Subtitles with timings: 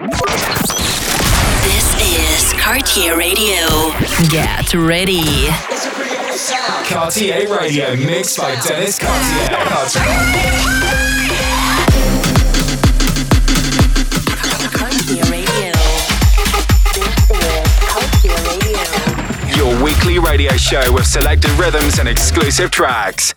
[0.00, 3.92] This is Cartier Radio.
[4.30, 5.48] Get ready.
[6.88, 9.58] Cartier Radio mixed by Dennis Cartier.
[14.72, 15.72] Cartier Radio.
[16.94, 18.80] This is Cartier Radio.
[19.54, 23.34] Your weekly radio show with selected rhythms and exclusive tracks.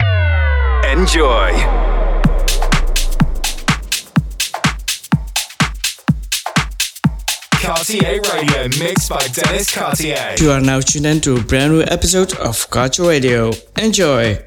[0.89, 2.02] Enjoy.
[7.63, 10.35] Cartier Radio mixed by Dennis Cartier.
[10.37, 13.53] You are now tuned in to a brand new episode of Cartier Radio.
[13.77, 14.37] Enjoy!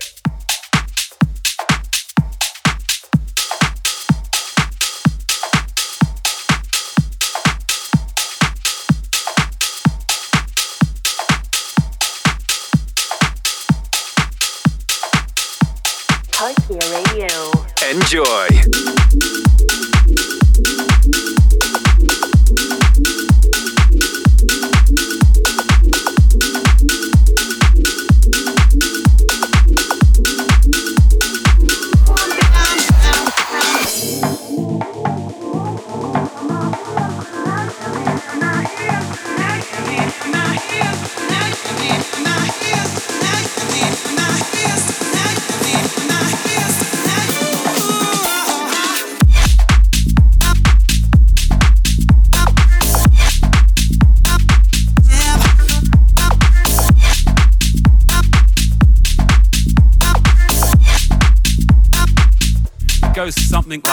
[16.33, 17.51] Cartier Radio.
[17.91, 18.56] Enjoy.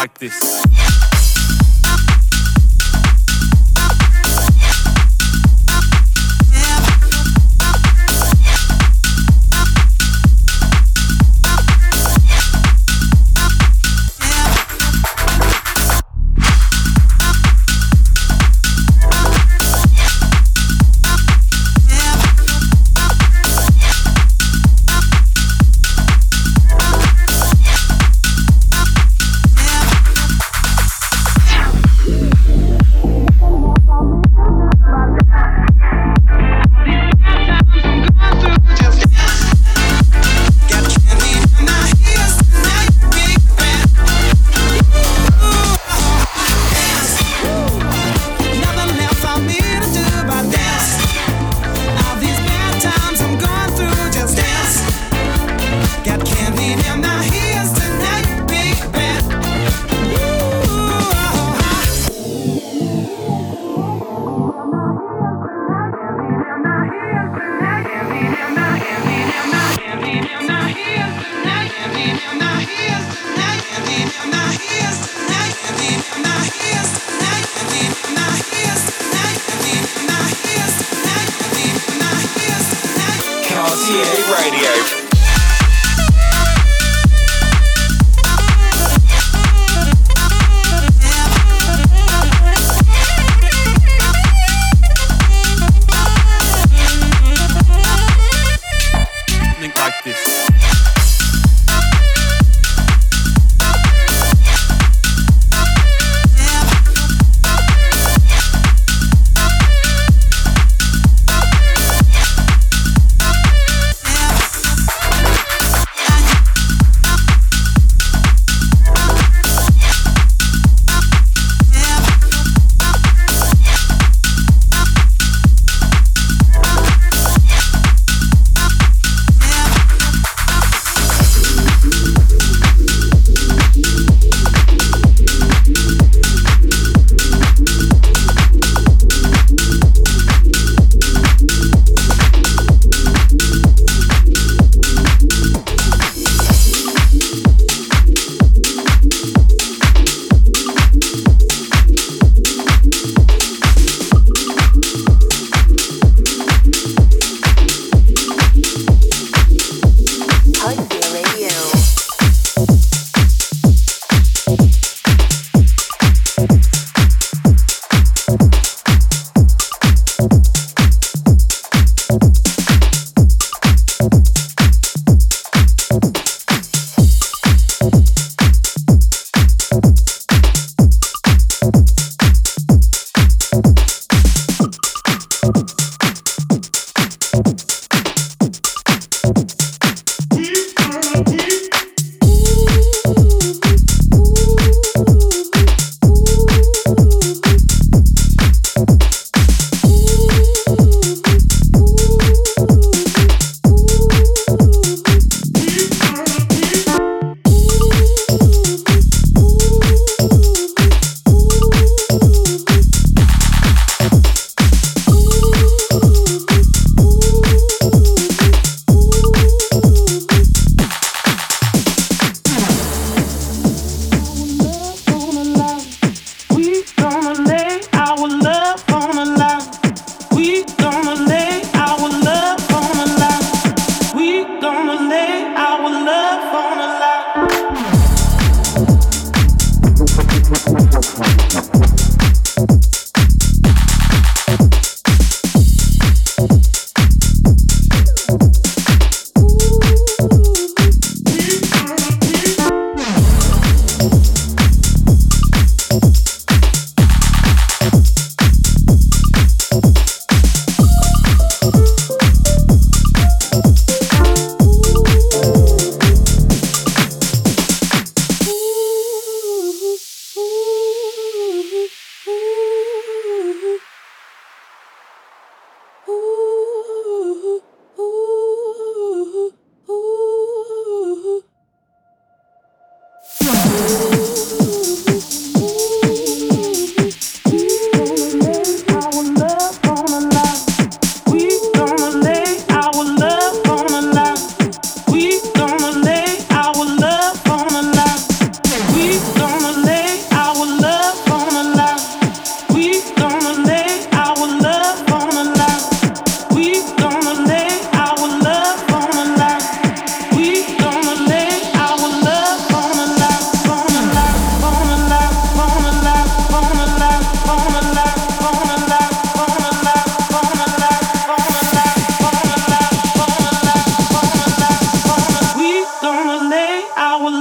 [0.03, 0.52] Like this.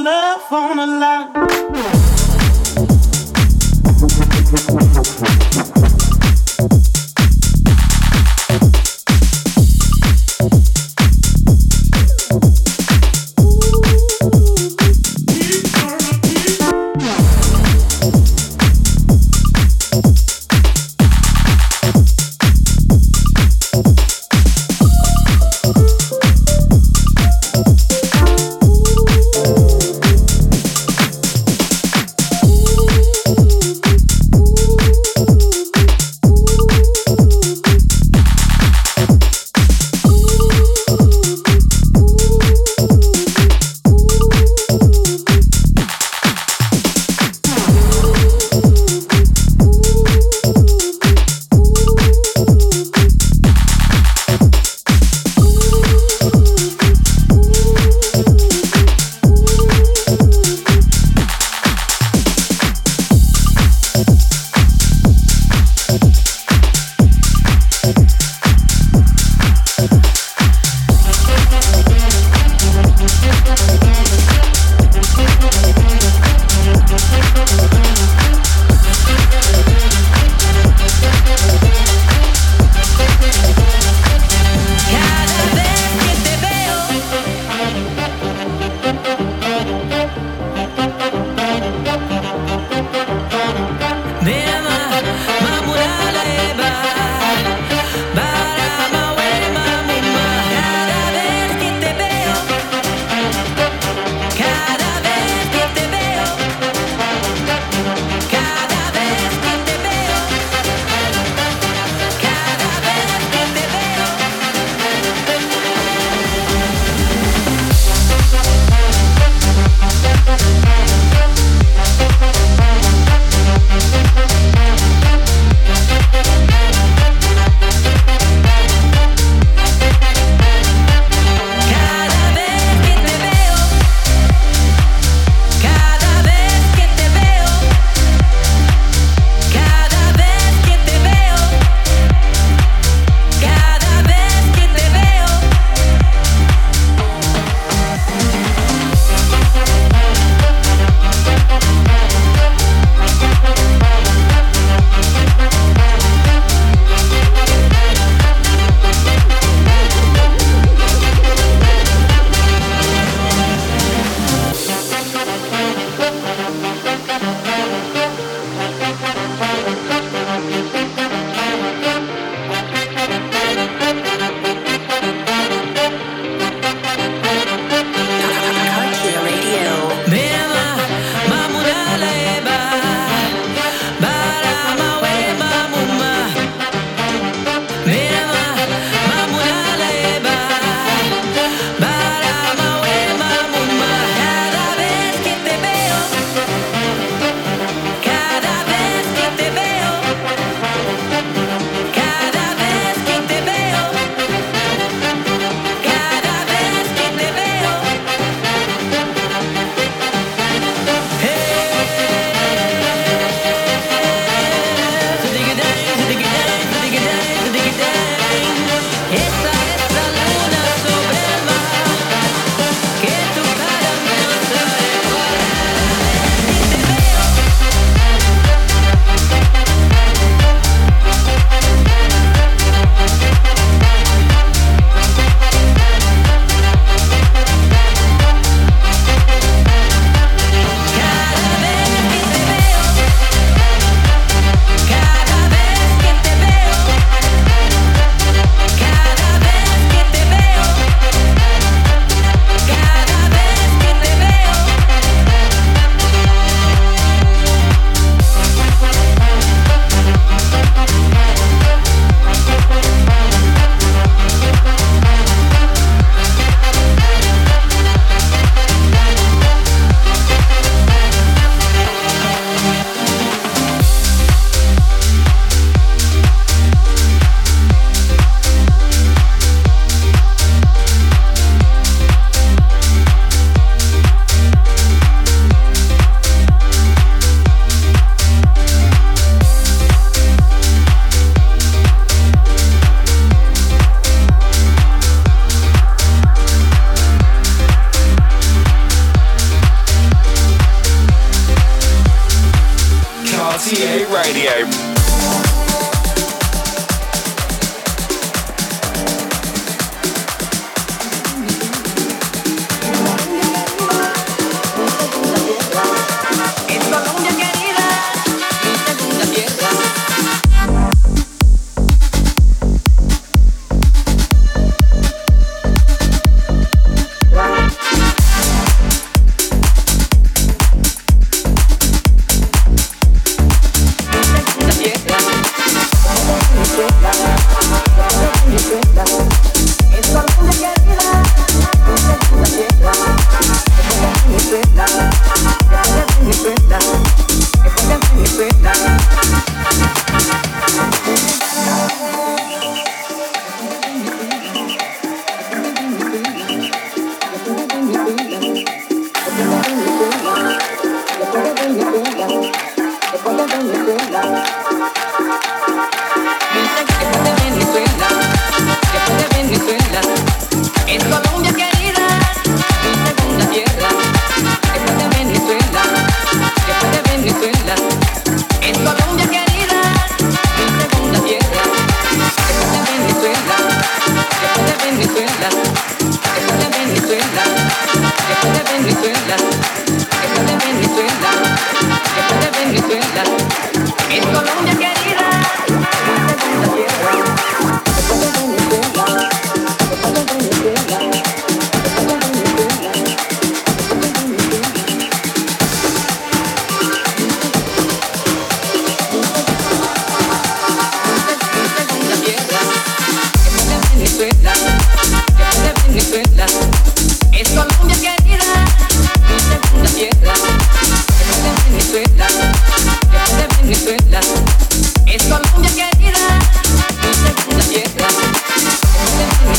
[0.03, 1.33] love on the line.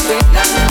[0.09, 0.62] Like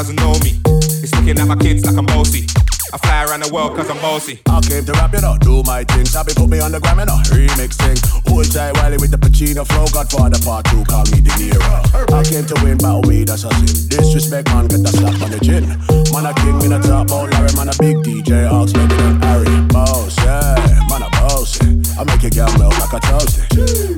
[0.00, 0.56] doesn't know me.
[1.04, 2.48] It's looking at my kids like I'm bossy.
[2.88, 4.40] I fly around the world cause I'm bossy.
[4.48, 6.08] I came to rap, you know, do my thing.
[6.08, 8.00] Sabi put me on the gram, you know, remix thing.
[8.24, 9.84] Hold tight Wiley with the Pacino flow.
[9.92, 11.68] Godfather part two, call me De Niro.
[12.16, 13.92] I came to win, battle me, that's a sin.
[13.92, 15.68] Disrespect, man, get a slap on the chin.
[16.16, 19.20] Man, a king, in a top, oh Larry, man, a big DJ, Ox, maybe than
[19.20, 19.52] Harry.
[19.68, 20.56] Boss, yeah,
[20.88, 21.60] man, a boss.
[22.00, 23.44] I make a girl melt like a toasty.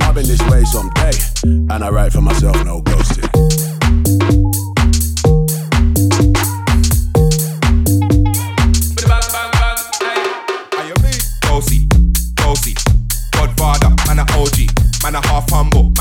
[0.03, 1.15] I've been this way someday,
[1.47, 3.52] and I write for myself, no ghosting.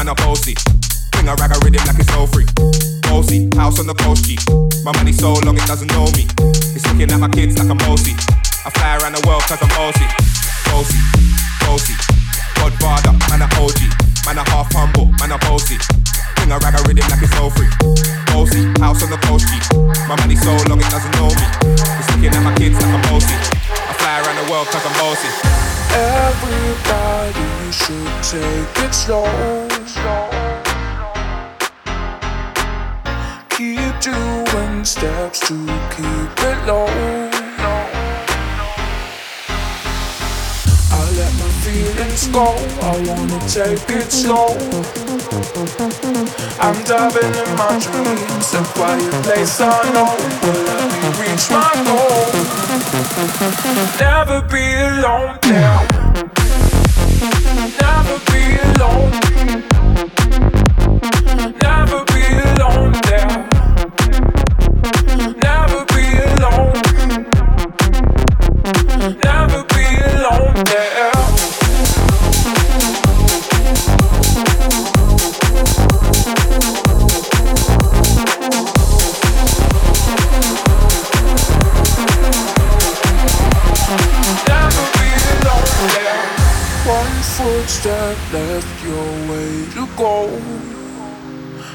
[0.03, 0.55] Man a bossy.
[1.13, 2.45] King a rag a rhythm like it's so free.
[3.05, 4.25] Bossy, house on the coast.
[4.83, 6.25] My money so long it doesn't know me.
[6.73, 7.77] It's looking at my kids like I'm.
[7.77, 10.07] I fly around the world cause I'm bossy.
[10.73, 10.97] Bossy,
[11.61, 11.93] bossy.
[12.57, 13.81] Godfather, man a OG.
[14.25, 15.77] Man a half humble, man a bossy.
[16.37, 17.69] King a rag a rhythm like it's so free.
[18.33, 19.45] Bossy, house on the coast.
[20.09, 21.45] My money so long it doesn't know me.
[22.01, 23.05] It's looking at my kids like I'm.
[23.05, 25.29] I fly around the world cause I'm bossy.
[25.93, 29.80] Everybody should take it slow.
[33.49, 35.55] Keep doing steps to
[35.89, 36.85] keep it low.
[40.91, 42.53] I let my feelings go.
[42.81, 44.53] I wanna take it slow.
[46.59, 50.13] I'm diving in my dreams, a quiet place I know
[50.43, 52.29] will let me reach my goal.
[53.99, 55.81] Never be alone now.
[57.81, 58.60] Never be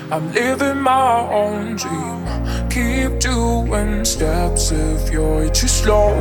[0.09, 2.25] I'm living my own dream.
[2.71, 6.15] Keep doing steps if you're too slow.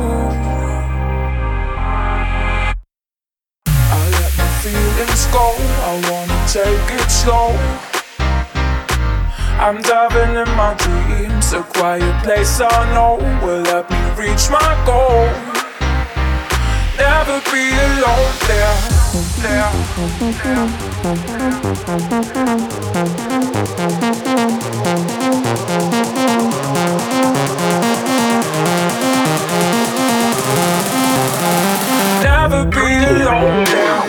[3.68, 5.54] I let my feelings go.
[5.86, 7.54] I wanna take it slow.
[9.60, 11.52] I'm diving in my dreams.
[11.52, 15.30] A quiet place I know will help me reach my goal.
[16.98, 18.95] Never be alone there.
[32.22, 34.05] Never be alone there.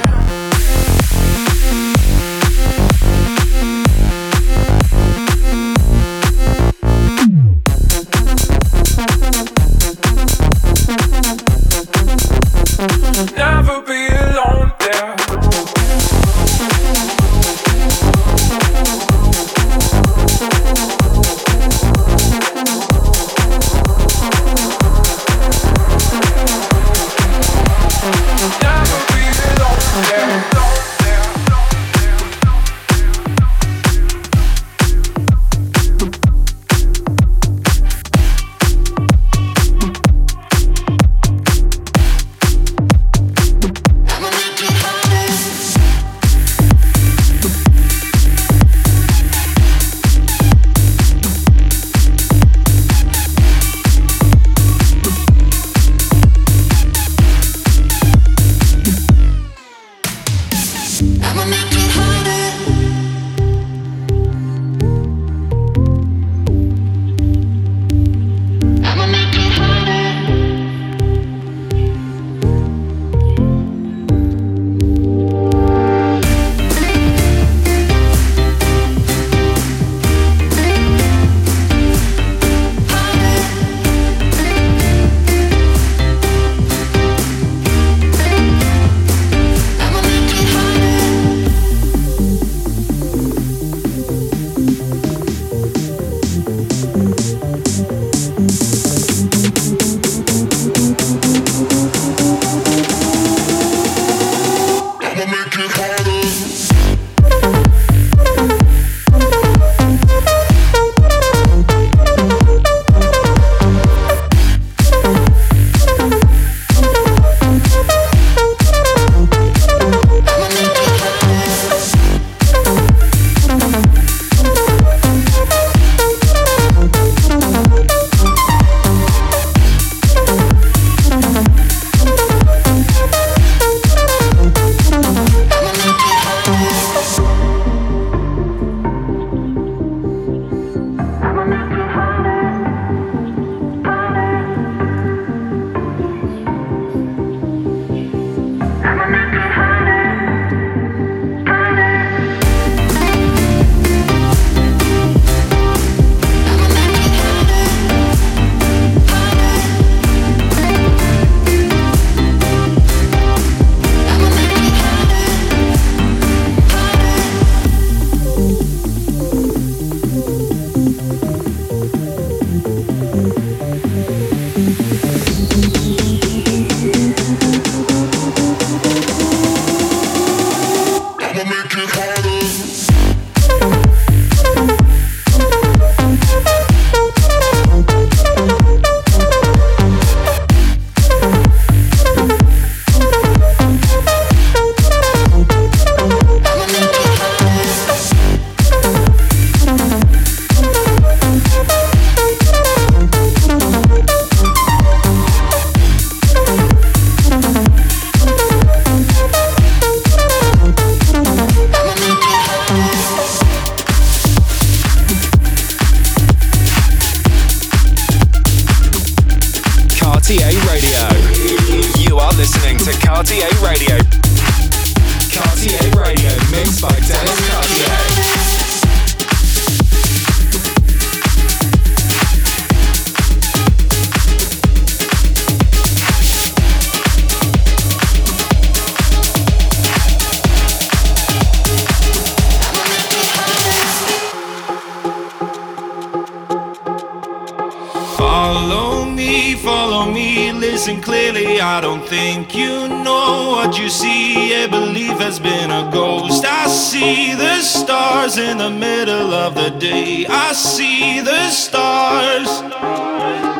[250.88, 251.60] Listen clearly.
[251.60, 254.52] I don't think you know what you see.
[254.52, 256.46] Yeah, belief has been a ghost.
[256.46, 260.25] I see the stars in the middle of the day.
[260.29, 262.48] I see the stars.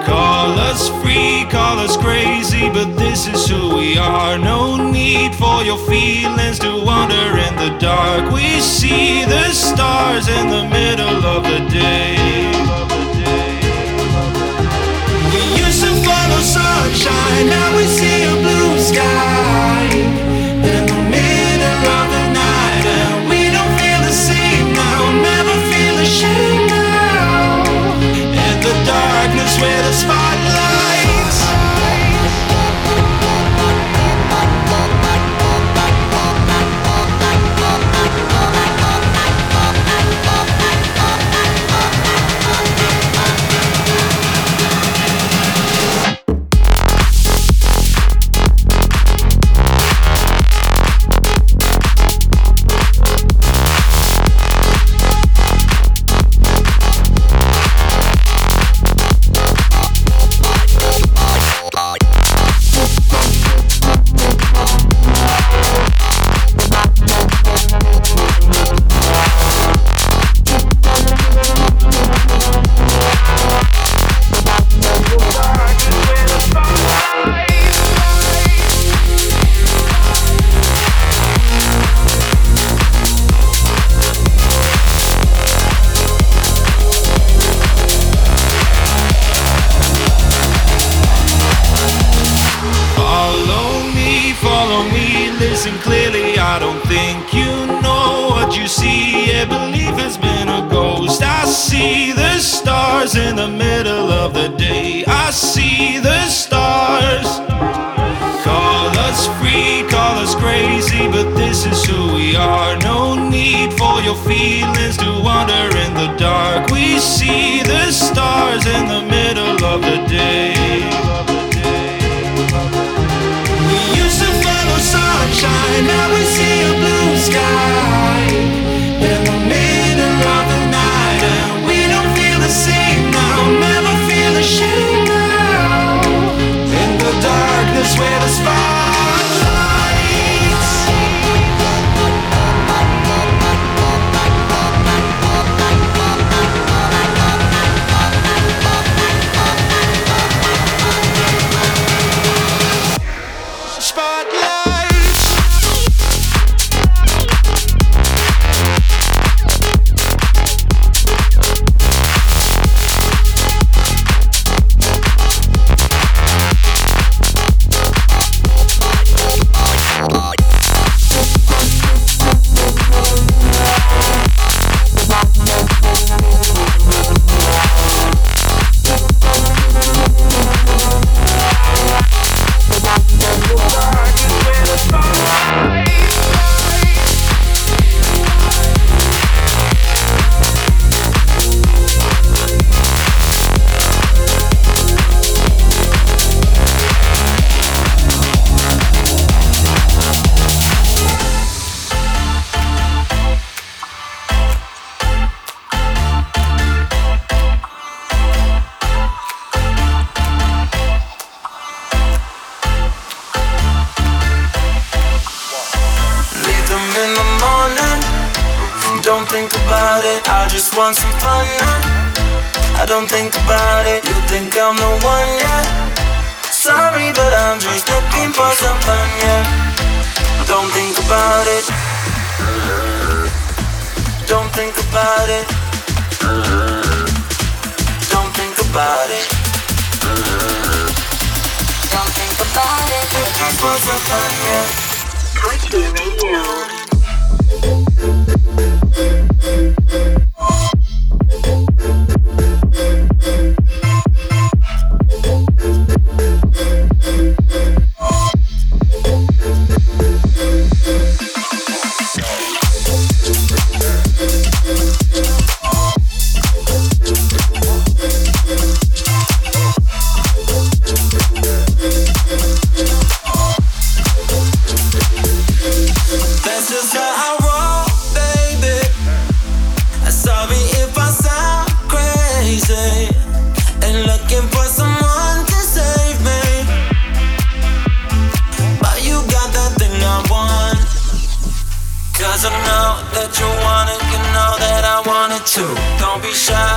[0.07, 4.38] Call us free, call us crazy, but this is who we are.
[4.38, 8.32] No need for your feelings to wander in the dark.
[8.32, 12.56] We see the stars in the middle of the day.
[16.88, 20.16] Sunshine, now we see a blue sky.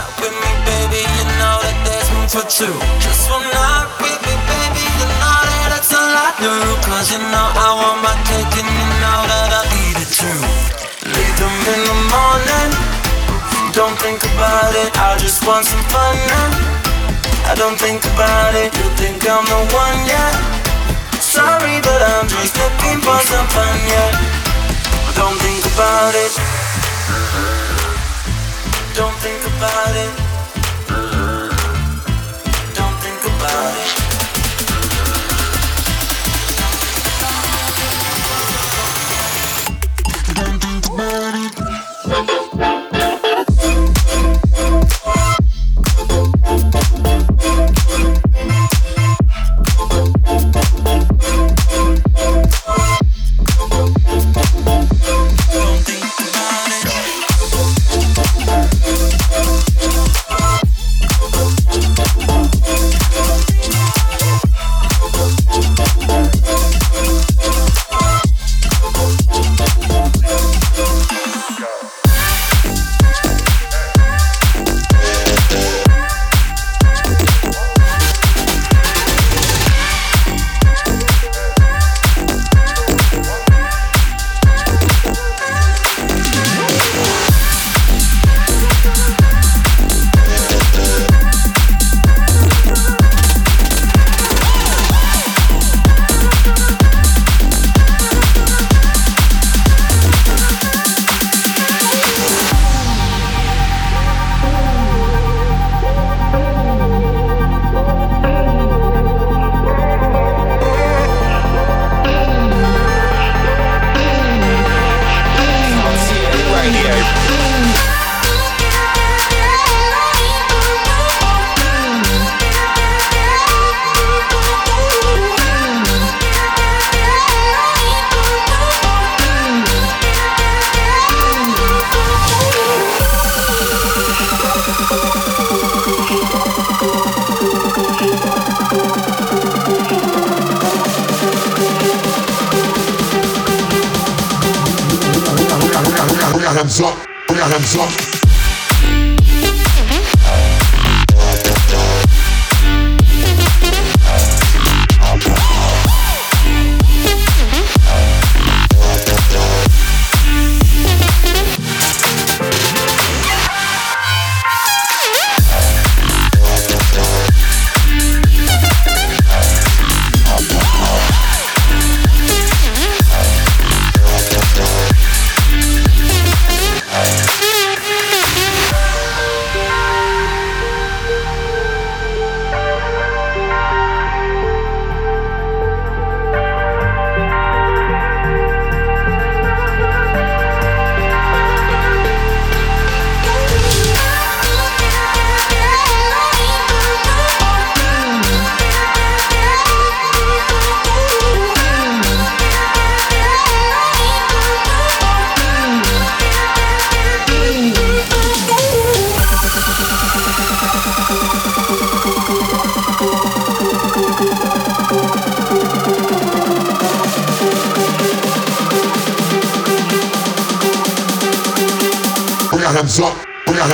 [0.01, 1.03] Shy with me, baby.
[1.05, 2.75] You know that there's room for two.
[3.01, 4.85] Just one night with me, baby.
[5.01, 6.65] You know that it's a lot new.
[6.89, 10.41] Cause you know I want my cake and you know that I'll eat it too.
[11.05, 12.71] Leave them in the morning.
[13.73, 14.91] Don't think about it.
[14.99, 16.49] I just want some fun now.
[17.51, 18.71] I don't think about it.
[18.77, 20.31] You think I'm the one, yeah.
[21.19, 24.11] Sorry, but I'm just looking for some fun, yeah.
[25.17, 26.60] Don't think about it.
[28.95, 30.13] Don't think about it.
[32.75, 33.89] Don't think about it.
[40.35, 41.35] Don't think about
[42.85, 42.90] it.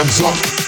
[0.06, 0.65] Hands up.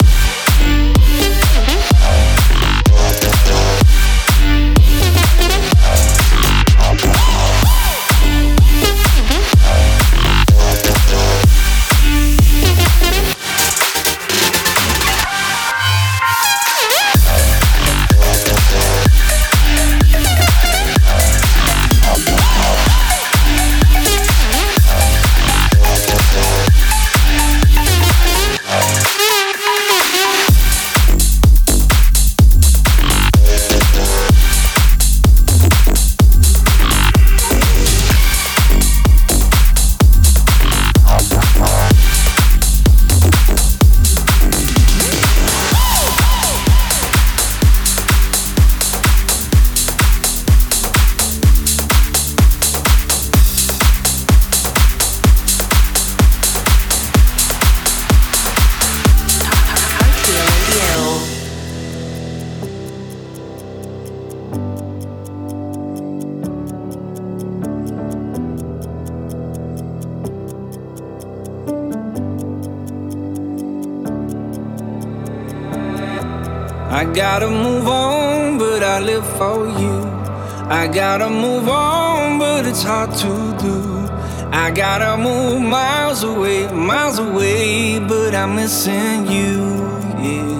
[80.92, 84.08] Gotta move on, but it's hard to do.
[84.50, 89.86] I gotta move miles away, miles away, but I'm missing you,
[90.18, 90.58] yeah.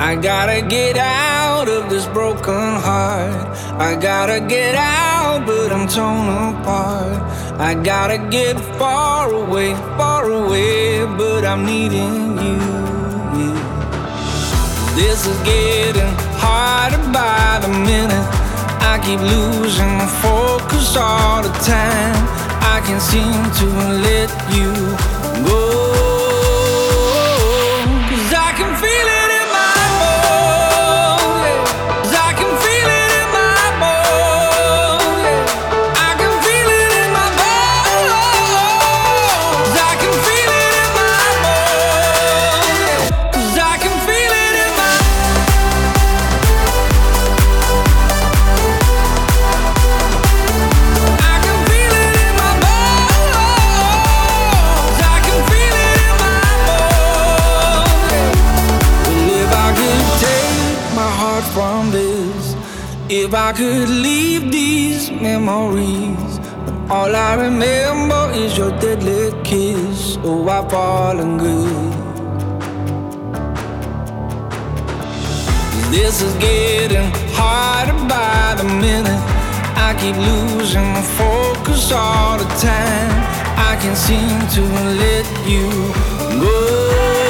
[0.00, 3.46] I gotta get out of this broken heart.
[3.78, 7.22] I gotta get out, but I'm torn apart.
[7.60, 12.58] I gotta get far away, far away, but I'm needing you,
[13.38, 14.94] yeah.
[14.96, 18.33] This is getting harder by the minute.
[18.86, 22.16] I keep losing my focus all the time.
[22.60, 23.66] I can't seem to
[24.06, 24.70] let you
[25.48, 26.03] go.
[63.24, 70.18] If I could leave these memories, but all I remember is your deadly kiss.
[70.22, 71.92] Oh, I've fallen good.
[75.90, 79.22] This is getting harder by the minute.
[79.86, 83.12] I keep losing my focus all the time.
[83.70, 84.62] I can't seem to
[85.02, 85.70] let you
[86.42, 87.23] go.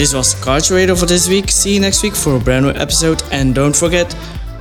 [0.00, 1.50] This was Culture Radio for this week.
[1.50, 3.22] See you next week for a brand new episode.
[3.32, 4.10] And don't forget,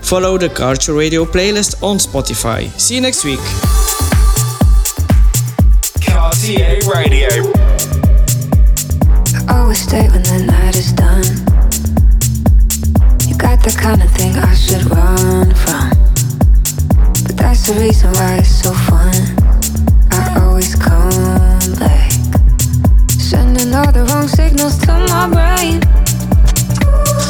[0.01, 2.69] follow the Culture Radio playlist on Spotify.
[2.77, 3.39] See you next week.
[6.05, 7.29] Cartier Radio.
[9.47, 11.23] Always stay when the night is done.
[13.25, 15.91] You got the kind of thing I should run from.
[17.23, 19.48] But that's the reason why it's so fun.
[23.79, 25.79] All the wrong signals to my brain.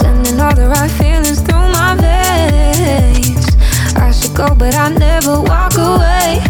[0.01, 3.45] Sending all the right feelings through my veins.
[3.95, 6.41] I should go, but I never walk away.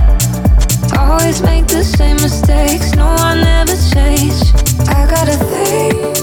[0.98, 2.96] Always make the same mistakes.
[2.96, 4.40] No, I never change.
[4.88, 6.16] I got a thing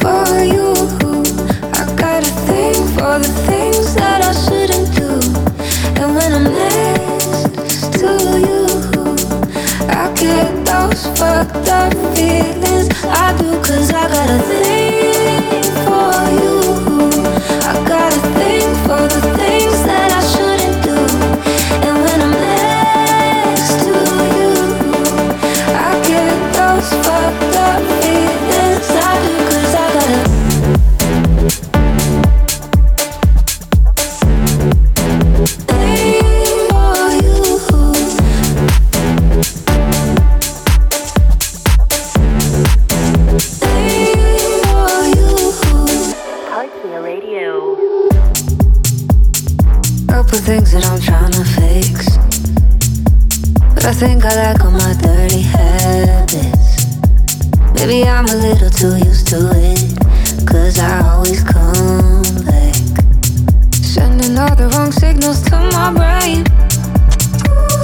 [0.00, 0.70] for you.
[1.80, 5.10] I got a thing for the things that I shouldn't do.
[6.00, 8.10] And when I'm next to
[8.46, 8.59] you,
[9.92, 12.88] I get those fucked up feelings.
[13.04, 17.22] I do, cause I got a thing for you.
[17.70, 19.39] I got a thing for the
[50.30, 52.06] Couple things that I'm trying to fix.
[53.74, 56.86] But I think I like all my dirty habits.
[57.74, 59.90] Maybe I'm a little too used to it.
[60.46, 62.78] Cause I always come back.
[63.74, 66.46] Sending all the wrong signals to my brain.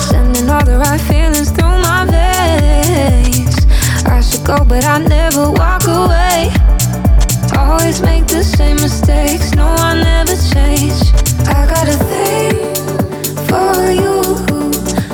[0.06, 3.58] Sending all the right feelings through my veins.
[4.06, 6.54] I should go, but I never walk away.
[7.58, 9.52] Always make the same mistakes.
[9.56, 11.35] No, I never change.
[11.48, 12.74] I got a thing
[13.48, 14.20] for you.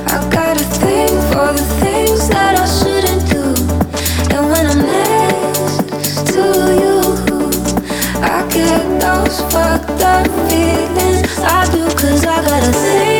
[0.07, 3.45] I got a thing for the things that I shouldn't do.
[4.35, 6.45] And when I'm next to
[6.83, 7.01] you,
[8.22, 11.39] I get those fucked up feelings.
[11.41, 13.12] I do, cause I got a thing.